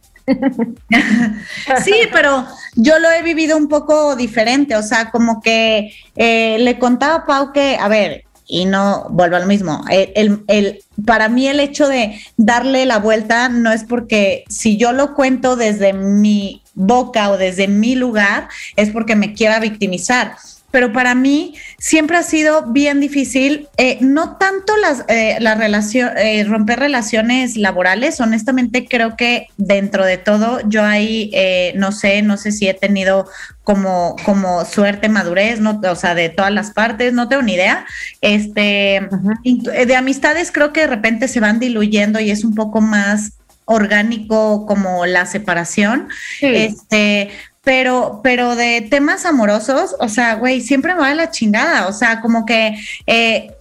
[1.84, 2.46] sí, pero
[2.76, 7.26] yo lo he vivido un poco diferente, o sea, como que eh, le contaba a
[7.26, 9.86] Pau que, a ver, y no vuelvo a lo mismo.
[9.90, 14.92] El, el, para mí el hecho de darle la vuelta no es porque si yo
[14.92, 20.36] lo cuento desde mi boca o desde mi lugar, es porque me quiera victimizar
[20.72, 26.18] pero para mí siempre ha sido bien difícil, eh, no tanto las, eh, la relación,
[26.18, 31.32] eh, romper relaciones laborales, honestamente creo que dentro de todo yo ahí,
[31.76, 33.28] no sé, no sé si he tenido
[33.64, 37.86] como, como suerte, madurez, no, o sea, de todas las partes, no tengo ni idea.
[38.22, 39.08] Este,
[39.44, 43.34] de amistades creo que de repente se van diluyendo y es un poco más
[43.70, 46.10] orgánico como la separación.
[46.42, 47.30] Este,
[47.70, 52.20] pero, pero de temas amorosos, o sea, güey, siempre va a la chingada, o sea,
[52.20, 53.52] como que, eh,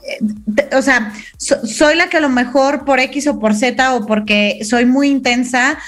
[0.72, 4.60] o sea, soy la que a lo mejor por X o por Z o porque
[4.64, 5.78] soy muy intensa,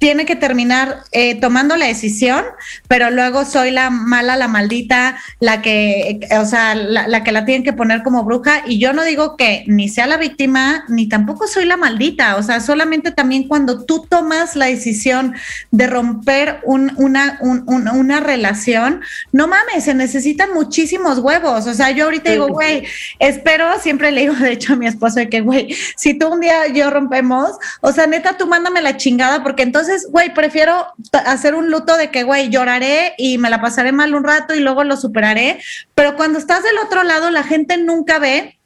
[0.00, 2.42] tiene que terminar eh, tomando la decisión,
[2.88, 7.64] pero luego soy la mala, la maldita, la que, o sea, la, que la tienen
[7.64, 8.62] que poner como bruja.
[8.66, 12.36] Y yo no digo que ni sea la víctima, ni tampoco soy la maldita.
[12.36, 15.34] O sea, solamente también cuando tú tomas la decisión
[15.70, 21.66] de romper un, una, una relación, no mames, se necesitan muchísimos huevos.
[21.66, 22.86] O sea, yo ahorita digo, güey,
[23.18, 26.40] espero, siempre le digo, de hecho, a mi esposo, de que, güey, si tú un
[26.40, 27.50] día yo rompemos,
[27.82, 32.10] o sea, neta, tú mándame la chingada, porque entonces güey, prefiero hacer un luto de
[32.10, 35.60] que, güey, lloraré y me la pasaré mal un rato y luego lo superaré.
[35.94, 38.58] Pero cuando estás del otro lado, la gente nunca ve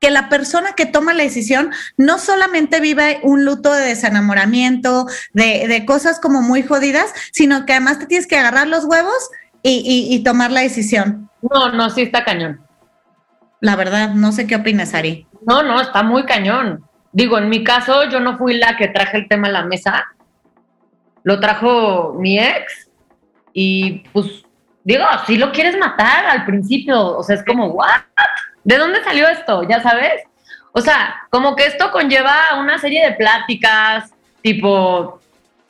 [0.00, 5.84] que la persona que toma la decisión no solamente vive un luto de desenamoramiento, de,
[5.86, 9.30] cosas como muy jodidas, sino que además te tienes que agarrar los huevos
[9.62, 11.28] y, y tomar la decisión.
[11.42, 12.60] No, no, sí está cañón.
[13.60, 15.26] La verdad, no sé qué opinas, Ari.
[15.46, 16.82] No, no, está muy cañón.
[17.12, 20.06] Digo, en mi caso, yo no fui la que traje el tema a la mesa,
[21.22, 22.88] lo trajo mi ex
[23.52, 24.44] y pues
[24.84, 28.00] digo, si lo quieres matar al principio, o sea, es como, ¿what?
[28.64, 29.62] ¿De dónde salió esto?
[29.64, 30.22] Ya sabes.
[30.72, 35.20] O sea, como que esto conlleva una serie de pláticas, tipo,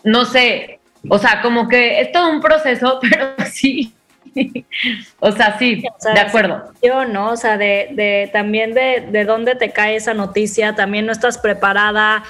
[0.05, 3.95] no sé, o sea, como que es todo un proceso, pero sí.
[5.19, 5.83] o sea, sí,
[6.15, 6.73] de acuerdo.
[6.83, 11.07] Yo no, o sea, de, de también de, de dónde te cae esa noticia, también
[11.07, 12.23] no estás preparada.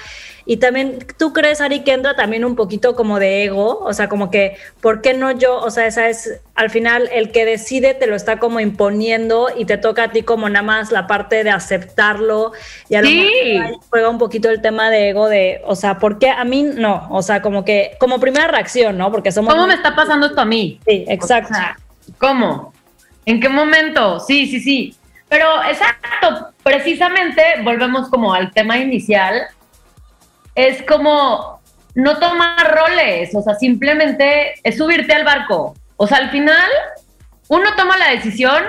[0.45, 3.79] Y también, ¿tú crees, Ari, que entra también un poquito como de ego?
[3.79, 5.57] O sea, como que, ¿por qué no yo?
[5.57, 9.65] O sea, esa es, al final, el que decide te lo está como imponiendo y
[9.65, 12.53] te toca a ti como nada más la parte de aceptarlo.
[12.89, 16.19] Y a lo mejor juega un poquito el tema de ego de, o sea, ¿por
[16.19, 17.07] qué a mí no?
[17.11, 19.11] O sea, como que, como primera reacción, ¿no?
[19.11, 19.53] Porque somos...
[19.53, 20.79] ¿Cómo me está pasando esto a mí?
[20.85, 21.53] Sí, exacto.
[22.17, 22.73] ¿Cómo?
[23.25, 24.19] ¿En qué momento?
[24.19, 24.95] Sí, sí, sí.
[25.29, 29.43] Pero exacto, precisamente volvemos como al tema inicial
[30.55, 31.61] es como
[31.95, 35.75] no tomar roles, o sea, simplemente es subirte al barco.
[35.97, 36.69] O sea, al final
[37.47, 38.63] uno toma la decisión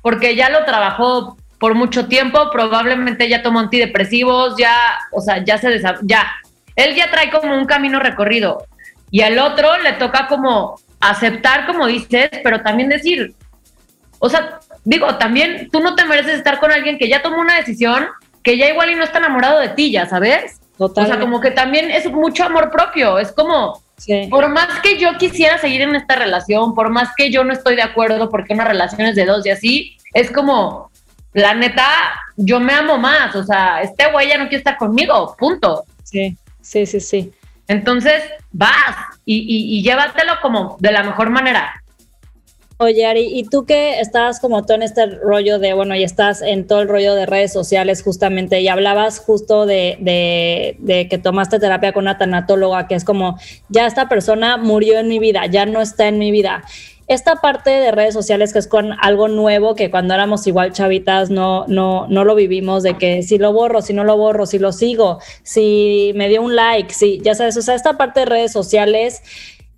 [0.00, 4.76] porque ya lo trabajó por mucho tiempo, probablemente ya tomó antidepresivos, ya,
[5.12, 6.32] o sea, ya se ya.
[6.74, 8.66] Él ya trae como un camino recorrido
[9.10, 13.34] y al otro le toca como aceptar, como dices, pero también decir,
[14.18, 17.56] o sea, digo, también tú no te mereces estar con alguien que ya tomó una
[17.56, 18.06] decisión,
[18.42, 20.61] que ya igual y no está enamorado de ti, ya sabes.
[20.88, 21.04] Total.
[21.04, 23.80] O sea, como que también es mucho amor propio, es como,
[24.30, 27.76] por más que yo quisiera seguir en esta relación, por más que yo no estoy
[27.76, 30.90] de acuerdo porque una relación es de dos y así, es como,
[31.34, 31.86] la neta,
[32.36, 35.84] yo me amo más, o sea, este güey ya no quiere estar conmigo, punto.
[36.02, 37.32] Sí, sí, sí, sí.
[37.68, 41.80] Entonces, vas y, y llévatelo como de la mejor manera.
[42.82, 46.42] Oye, Ari, ¿y tú que estás como todo en este rollo de, bueno, y estás
[46.42, 49.96] en todo el rollo de redes sociales justamente, y hablabas justo de,
[50.80, 55.06] de, que tomaste terapia con una tanatóloga, que es como, ya esta persona murió en
[55.06, 56.64] mi vida, ya no está en mi vida.
[57.06, 61.30] Esta parte de redes sociales que es con algo nuevo, que cuando éramos igual chavitas
[61.30, 64.58] no, no, no lo vivimos, de que si lo borro, si no lo borro, si
[64.58, 68.26] lo sigo, si me dio un like, si, ya sabes, o sea, esta parte de
[68.26, 69.22] redes sociales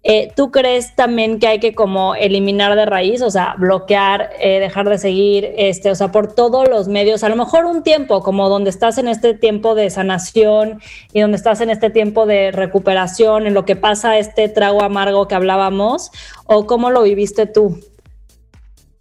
[0.07, 4.61] eh, ¿Tú crees también que hay que como eliminar de raíz, o sea, bloquear, eh,
[4.61, 8.23] dejar de seguir, este, o sea, por todos los medios, a lo mejor un tiempo
[8.23, 10.83] como donde estás en este tiempo de sanación
[11.15, 15.27] y donde estás en este tiempo de recuperación, en lo que pasa este trago amargo
[15.27, 16.11] que hablábamos,
[16.45, 17.81] o cómo lo viviste tú?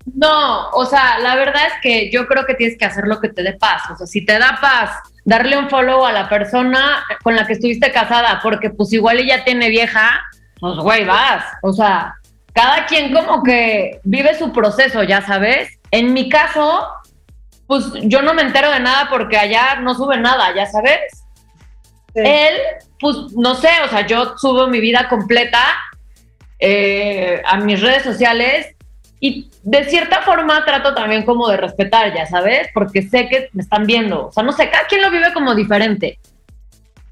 [0.05, 3.27] No, o sea, la verdad es que yo creo que tienes que hacer lo que
[3.27, 3.83] te dé paz.
[3.91, 4.91] O sea, si te da paz
[5.25, 9.43] darle un follow a la persona con la que estuviste casada, porque pues igual ella
[9.43, 10.21] tiene vieja,
[10.63, 11.43] pues güey, vas.
[11.61, 12.15] O sea,
[12.53, 15.77] cada quien como que vive su proceso, ya sabes.
[15.91, 16.87] En mi caso,
[17.67, 21.25] pues yo no me entero de nada porque allá no sube nada, ya sabes.
[22.15, 22.53] Él,
[22.97, 25.61] pues no sé, o sea, yo subo mi vida completa
[26.59, 28.73] eh, a mis redes sociales
[29.19, 33.63] y de cierta forma trato también como de respetar, ya sabes, porque sé que me
[33.63, 34.27] están viendo.
[34.27, 36.19] O sea, no sé, cada quien lo vive como diferente.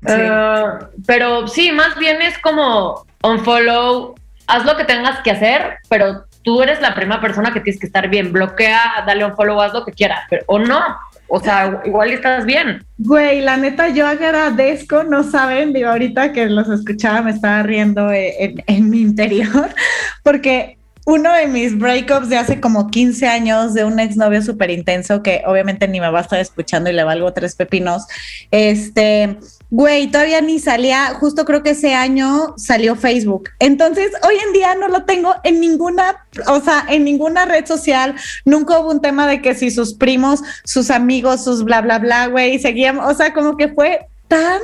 [0.07, 0.69] Eh,
[1.05, 4.15] pero sí, más bien es como unfollow,
[4.47, 7.87] haz lo que tengas que hacer, pero tú eres la primera persona que tienes que
[7.87, 8.31] estar bien.
[8.31, 10.79] Bloquea, dale un follow, haz lo que quieras, pero, o no.
[11.27, 12.85] O sea, igual estás bien.
[12.97, 18.11] Güey, la neta, yo agradezco, no saben, digo, ahorita que los escuchaba me estaba riendo
[18.11, 19.69] en, en mi interior,
[20.23, 25.23] porque uno de mis breakups de hace como 15 años de un exnovio súper intenso
[25.23, 28.05] que obviamente ni me va a estar escuchando y le valgo tres pepinos.
[28.51, 29.37] Este,
[29.71, 33.49] güey, todavía ni salía, justo creo que ese año salió Facebook.
[33.57, 38.15] Entonces, hoy en día no lo tengo en ninguna, o sea, en ninguna red social.
[38.43, 42.27] Nunca hubo un tema de que si sus primos, sus amigos, sus bla, bla, bla,
[42.27, 44.59] güey, seguían, o sea, como que fue tan,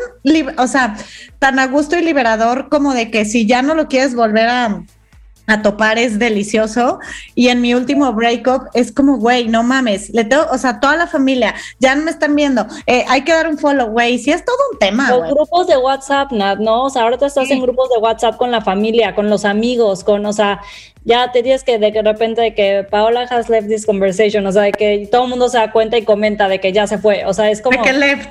[0.58, 0.98] o sea,
[1.40, 4.84] tan a gusto y liberador como de que si ya no lo quieres volver a
[5.48, 7.00] a topar es delicioso.
[7.34, 10.96] Y en mi último breakup es como, güey, no mames, le tengo, o sea, toda
[10.96, 14.32] la familia, ya no me están viendo, eh, hay que dar un follow, güey, sí
[14.32, 15.10] es todo un tema.
[15.10, 16.84] Los grupos de WhatsApp, Nat, ¿no?
[16.84, 20.26] O sea, ahorita estás en grupos de WhatsApp con la familia, con los amigos, con,
[20.26, 20.62] o sea,
[21.06, 24.46] ya te dices que de que de repente de que Paola has left this conversation,
[24.46, 26.86] o sea, de que todo el mundo se da cuenta y comenta de que ya
[26.86, 27.82] se fue, o sea, es como...
[27.82, 28.30] De que left.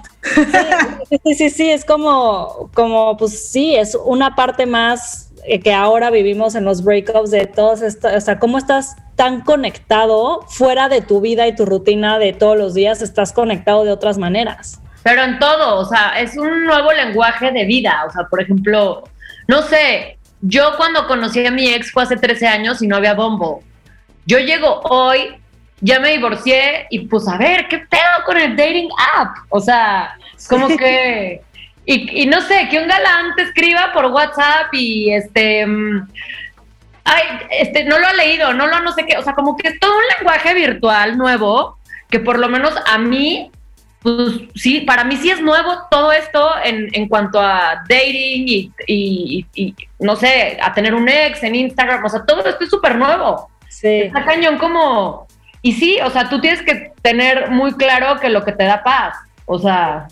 [1.08, 5.25] Sí, sí, sí, sí, es como, como, pues sí, es una parte más
[5.62, 10.42] que ahora vivimos en los breakups de todos estos, o sea, cómo estás tan conectado
[10.48, 14.18] fuera de tu vida y tu rutina de todos los días, estás conectado de otras
[14.18, 14.80] maneras.
[15.02, 19.04] Pero en todo, o sea, es un nuevo lenguaje de vida, o sea, por ejemplo,
[19.46, 23.14] no sé, yo cuando conocí a mi ex fue hace 13 años y no había
[23.14, 23.62] bombo.
[24.26, 25.36] Yo llego hoy,
[25.80, 29.36] ya me divorcié y pues a ver, ¿qué pedo con el dating app?
[29.48, 30.16] O sea,
[30.48, 31.42] como que
[31.86, 35.64] y, no sé, que un galán te escriba por WhatsApp y este.
[35.64, 36.08] Mm,
[37.04, 39.16] ay, este, no lo ha leído, no lo no sé qué.
[39.16, 41.78] O sea, como que es todo un lenguaje virtual nuevo
[42.10, 43.52] que por lo menos a mí,
[44.02, 48.72] pues sí, para mí sí es nuevo todo esto en, en cuanto a dating y,
[48.88, 52.04] y, y, no sé, a tener un ex en Instagram.
[52.04, 53.48] O sea, todo esto es súper nuevo.
[53.68, 54.02] Sí.
[54.02, 55.28] Está cañón como.
[55.62, 58.82] Y sí, o sea, tú tienes que tener muy claro que lo que te da
[58.82, 59.16] paz.
[59.44, 60.08] O sea,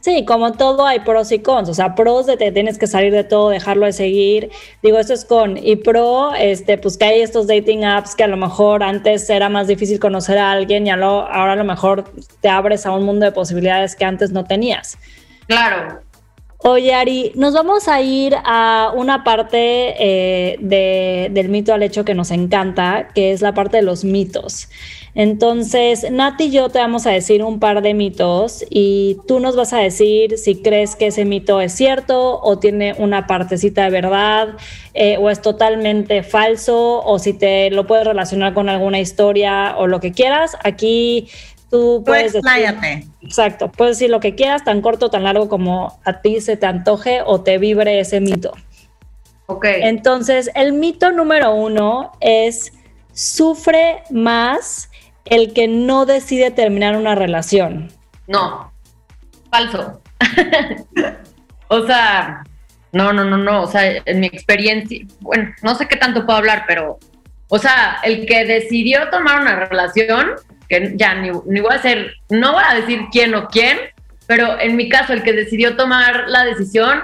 [0.00, 3.12] Sí, como todo hay pros y cons, o sea, pros de te tienes que salir
[3.12, 4.50] de todo, dejarlo de seguir,
[4.82, 8.26] digo, eso es con, y pro, este, pues que hay estos dating apps que a
[8.26, 12.04] lo mejor antes era más difícil conocer a alguien y ahora a lo mejor
[12.40, 14.96] te abres a un mundo de posibilidades que antes no tenías.
[15.46, 16.00] Claro.
[16.62, 22.14] Oye, Ari, nos vamos a ir a una parte eh, del mito al hecho que
[22.14, 24.68] nos encanta, que es la parte de los mitos.
[25.14, 29.56] Entonces, Nati y yo te vamos a decir un par de mitos y tú nos
[29.56, 33.90] vas a decir si crees que ese mito es cierto o tiene una partecita de
[33.90, 34.50] verdad
[34.92, 39.86] eh, o es totalmente falso o si te lo puedes relacionar con alguna historia o
[39.86, 40.56] lo que quieras.
[40.62, 41.28] Aquí
[41.70, 46.20] tú puedes decir, exacto, puedes decir lo que quieras, tan corto, tan largo como a
[46.20, 48.52] ti se te antoje o te vibre ese mito.
[49.46, 49.64] Ok.
[49.64, 52.72] Entonces, el mito número uno es
[53.12, 54.90] sufre más
[55.24, 57.90] el que no decide terminar una relación.
[58.26, 58.72] No,
[59.50, 60.00] falso.
[61.68, 62.44] o sea,
[62.92, 63.62] no, no, no, no.
[63.62, 66.98] O sea, en mi experiencia, bueno, no sé qué tanto puedo hablar, pero,
[67.48, 70.34] o sea, el que decidió tomar una relación,
[70.70, 73.76] que ya ni, ni voy a hacer, no voy a decir quién o quién,
[74.26, 77.00] pero en mi caso, el que decidió tomar la decisión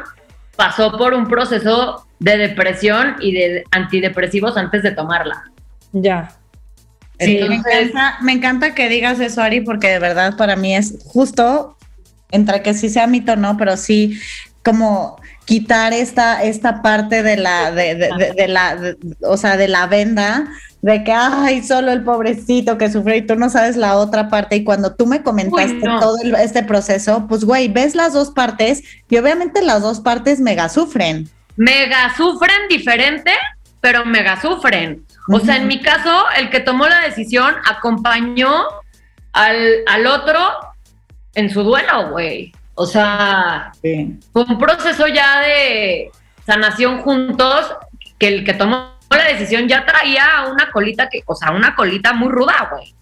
[0.54, 5.42] pasó por un proceso de depresión y de antidepresivos antes de tomarla.
[5.92, 6.30] Ya.
[7.18, 10.98] Sí, me, encanta, me encanta que digas eso, Ari, porque de verdad para mí es
[11.04, 11.76] justo,
[12.30, 14.20] entre que sí sea mito, no, pero sí
[14.62, 20.48] como quitar esta, esta parte de la, de, la, o sea, de la venda,
[20.86, 24.54] de que, ay, solo el pobrecito que sufre y tú no sabes la otra parte.
[24.54, 29.16] Y cuando tú me comentaste todo este proceso, pues, güey, ves las dos partes y
[29.16, 31.28] obviamente las dos partes mega sufren.
[31.56, 33.32] Mega sufren diferente,
[33.80, 35.04] pero mega sufren.
[35.32, 38.52] O sea, en mi caso, el que tomó la decisión acompañó
[39.32, 40.38] al, al otro
[41.34, 42.52] en su duelo, güey.
[42.76, 46.12] O sea, fue un proceso ya de
[46.46, 47.74] sanación juntos
[48.20, 48.95] que el que tomó
[49.26, 52.94] decisión ya traía una colita que, o sea, una colita muy ruda, güey.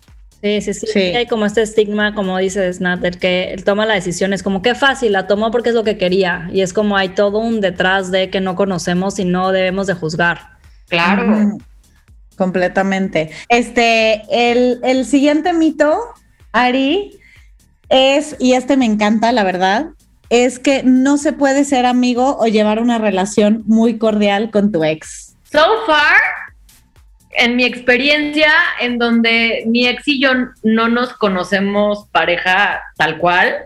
[0.44, 3.94] Sí, sí, sí, Hay como este estigma, como dices, Nat, el que él toma la
[3.94, 6.50] decisión es como que fácil, la tomó porque es lo que quería.
[6.52, 9.94] Y es como hay todo un detrás de que no conocemos y no debemos de
[9.94, 10.54] juzgar.
[10.88, 11.56] Claro.
[12.36, 13.30] completamente.
[13.48, 15.98] Este, el, el siguiente mito,
[16.52, 17.18] Ari,
[17.88, 19.86] es, y este me encanta, la verdad,
[20.28, 24.84] es que no se puede ser amigo o llevar una relación muy cordial con tu
[24.84, 25.33] ex.
[25.54, 26.20] So far,
[27.30, 30.32] en mi experiencia, en donde mi ex y yo
[30.64, 33.58] no nos conocemos pareja tal cual,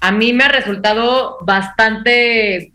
[0.00, 2.72] a mí me ha resultado bastante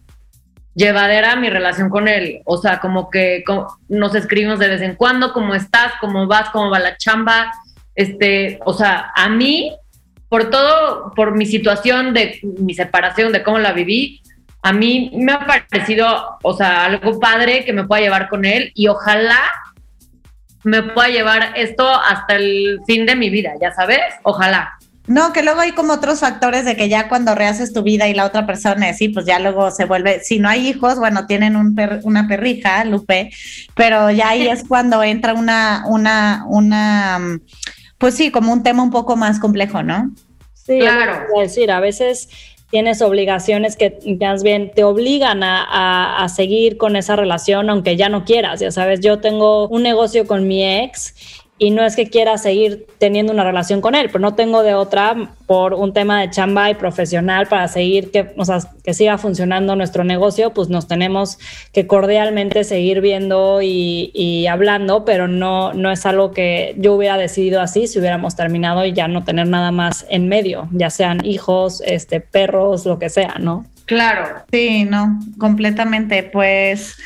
[0.76, 2.41] llevadera mi relación con él.
[2.43, 3.45] O sea, como que
[3.88, 7.50] nos escribimos de vez en cuando, cómo estás, cómo vas, cómo va la chamba.
[7.95, 9.74] Este, o sea, a mí
[10.28, 14.21] por todo, por mi situación de mi separación, de cómo la viví,
[14.62, 18.71] a mí me ha parecido, o sea, algo padre que me pueda llevar con él
[18.76, 19.39] y ojalá
[20.63, 24.78] me pueda llevar esto hasta el fin de mi vida, ya sabes, ojalá.
[25.08, 28.13] No, que luego hay como otros factores de que ya cuando rehaces tu vida y
[28.13, 31.56] la otra persona, sí, pues ya luego se vuelve, si no hay hijos, bueno, tienen
[31.56, 33.32] un una perrija, Lupe,
[33.76, 37.19] pero ya ahí es cuando entra una, una, una,
[37.97, 40.12] pues sí, como un tema un poco más complejo, ¿no?
[40.54, 41.26] Sí, claro.
[41.41, 42.30] Es decir, a veces
[42.72, 48.10] tienes obligaciones que más bien te obligan a, a, seguir con esa relación aunque ya
[48.10, 48.62] no quieras.
[48.62, 51.14] Ya sabes, yo tengo un negocio con mi ex
[51.62, 54.74] y no es que quiera seguir teniendo una relación con él, pero no tengo de
[54.74, 59.19] otra por un tema de chamba y profesional para seguir que, o sea, que siga
[59.19, 61.38] funcionando nuestro negocio, pues nos tenemos
[61.71, 67.15] que cordialmente seguir viendo y, y, hablando, pero no, no es algo que yo hubiera
[67.15, 71.24] decidido así si hubiéramos terminado y ya no tener nada más en medio, ya sean
[71.24, 73.67] hijos, este, perros, lo que sea, ¿no?
[73.86, 74.45] Claro.
[74.52, 76.24] Sí, no, completamente.
[76.24, 76.97] Pues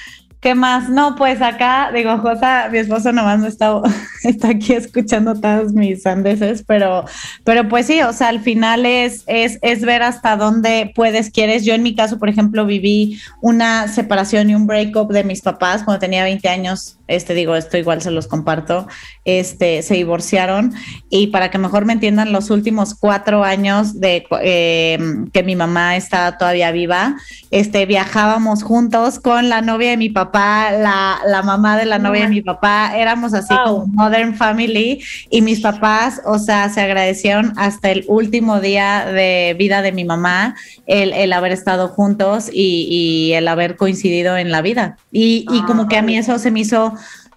[0.46, 0.90] ¿Qué más?
[0.90, 3.82] No, pues acá, digo, Josa, mi esposo nomás no está,
[4.24, 7.04] está aquí escuchando todas mis sandeces, pero,
[7.44, 11.66] pero pues sí, o sea, al final es, es, es ver hasta dónde puedes, quieres.
[11.66, 15.82] Yo en mi caso, por ejemplo, viví una separación y un breakup de mis papás
[15.84, 18.88] cuando tenía 20 años este digo, esto igual se los comparto,
[19.26, 20.74] este, se divorciaron
[21.10, 24.98] y para que mejor me entiendan, los últimos cuatro años de eh,
[25.32, 27.18] que mi mamá estaba todavía viva,
[27.52, 32.24] este, viajábamos juntos con la novia de mi papá, la, la mamá de la novia
[32.24, 37.54] de mi papá, éramos así como Modern Family y mis papás, o sea, se agradecieron
[37.58, 40.56] hasta el último día de vida de mi mamá,
[40.88, 44.98] el, el haber estado juntos y, y, el haber coincidido en la vida.
[45.12, 46.95] Y, y como que a mí eso se me hizo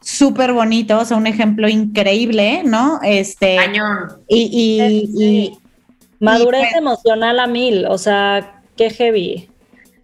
[0.09, 2.99] súper bonito, o sea, un ejemplo increíble, ¿no?
[3.03, 3.59] Este.
[4.27, 5.59] Y, y,
[6.19, 9.51] madurez pues emocional a mil, o sea, qué heavy.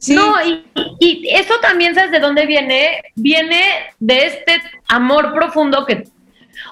[0.09, 0.63] No, y,
[1.01, 3.03] y, eso también, ¿sabes de dónde viene?
[3.15, 3.63] Viene
[3.99, 6.07] de este amor profundo que,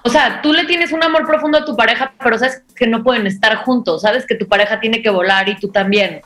[0.05, 3.03] o sea, tú le tienes un amor profundo a tu pareja, pero sabes que no
[3.03, 6.21] pueden estar juntos, sabes que tu pareja tiene que volar y tú también.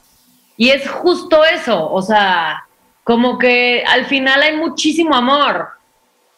[0.56, 2.64] Y es justo eso, o sea,
[3.04, 5.75] como que al final hay muchísimo amor.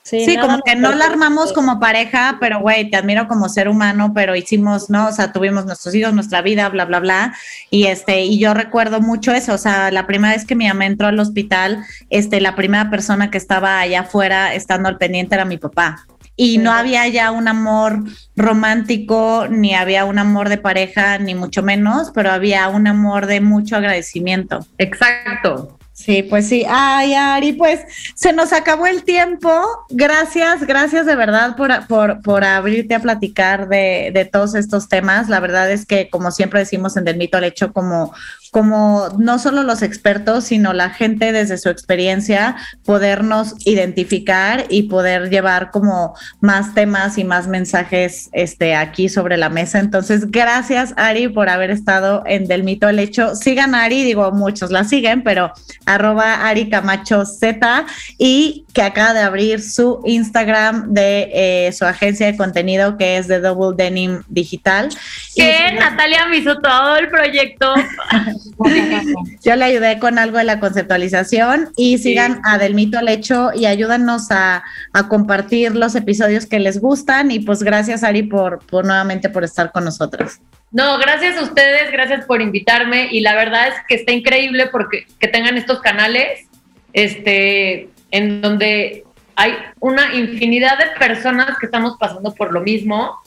[0.08, 4.12] Sí, como que no la armamos como pareja, pero güey, te admiro como ser humano,
[4.14, 5.08] pero hicimos, ¿no?
[5.08, 7.34] O sea, tuvimos nuestros hijos, nuestra vida, bla, bla, bla.
[7.70, 10.86] Y este, y yo recuerdo mucho eso, o sea, la primera vez que mi mamá
[10.86, 15.44] entró al hospital, este, la primera persona que estaba allá afuera estando al pendiente era
[15.44, 16.06] mi papá.
[16.40, 18.04] Y no había ya un amor
[18.36, 23.40] romántico, ni había un amor de pareja, ni mucho menos, pero había un amor de
[23.40, 24.64] mucho agradecimiento.
[24.78, 25.77] Exacto.
[26.08, 26.64] Sí, pues sí.
[26.66, 27.80] Ay, Ari, pues
[28.14, 29.50] se nos acabó el tiempo.
[29.90, 35.28] Gracias, gracias de verdad por, por, por abrirte a platicar de, de, todos estos temas.
[35.28, 38.14] La verdad es que, como siempre decimos en Del Mito al Hecho, como
[38.50, 45.30] como no solo los expertos, sino la gente desde su experiencia, podernos identificar y poder
[45.30, 49.78] llevar como más temas y más mensajes este, aquí sobre la mesa.
[49.78, 53.34] Entonces, gracias Ari por haber estado en Del Mito al Hecho.
[53.34, 55.52] Sigan a Ari, digo, muchos la siguen, pero
[55.86, 57.86] arroba Ari Camacho Z
[58.16, 63.28] y que acaba de abrir su Instagram de eh, su agencia de contenido que es
[63.28, 64.88] de Double Denim Digital.
[65.34, 67.74] Que Natalia me hizo todo el proyecto.
[69.44, 73.50] Yo le ayudé con algo de la conceptualización y sigan a Del Mito al Hecho
[73.54, 74.62] y ayúdanos a,
[75.08, 79.70] compartir los episodios que les gustan y pues gracias Ari por, por nuevamente por estar
[79.70, 80.40] con nosotros.
[80.70, 85.06] No, gracias a ustedes, gracias por invitarme y la verdad es que está increíble porque
[85.18, 86.46] que tengan estos canales
[86.92, 89.04] este en donde
[89.36, 93.18] hay una infinidad de personas que estamos pasando por lo mismo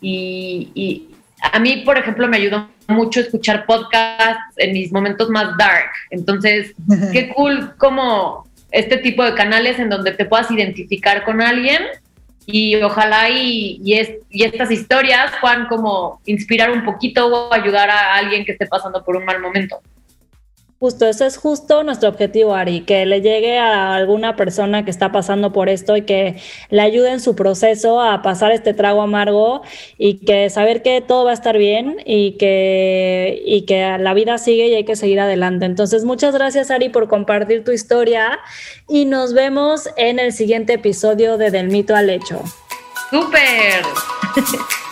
[0.00, 5.56] y, y a mí, por ejemplo, me ayudó mucho escuchar podcasts en mis momentos más
[5.56, 5.90] dark.
[6.10, 6.74] Entonces,
[7.12, 11.82] qué cool como este tipo de canales en donde te puedas identificar con alguien
[12.50, 18.44] y ojalá y, y, estas historias puedan como inspirar un poquito o ayudar a alguien
[18.44, 19.80] que esté pasando por un mal momento.
[20.80, 25.10] Justo, eso es justo nuestro objetivo, Ari, que le llegue a alguna persona que está
[25.10, 29.62] pasando por esto y que le ayude en su proceso a pasar este trago amargo
[29.96, 34.38] y que saber que todo va a estar bien y que, y que la vida
[34.38, 35.66] sigue y hay que seguir adelante.
[35.66, 38.38] Entonces, muchas gracias, Ari, por compartir tu historia
[38.88, 42.40] y nos vemos en el siguiente episodio de Del Mito al Hecho.
[43.10, 43.82] ¡Súper!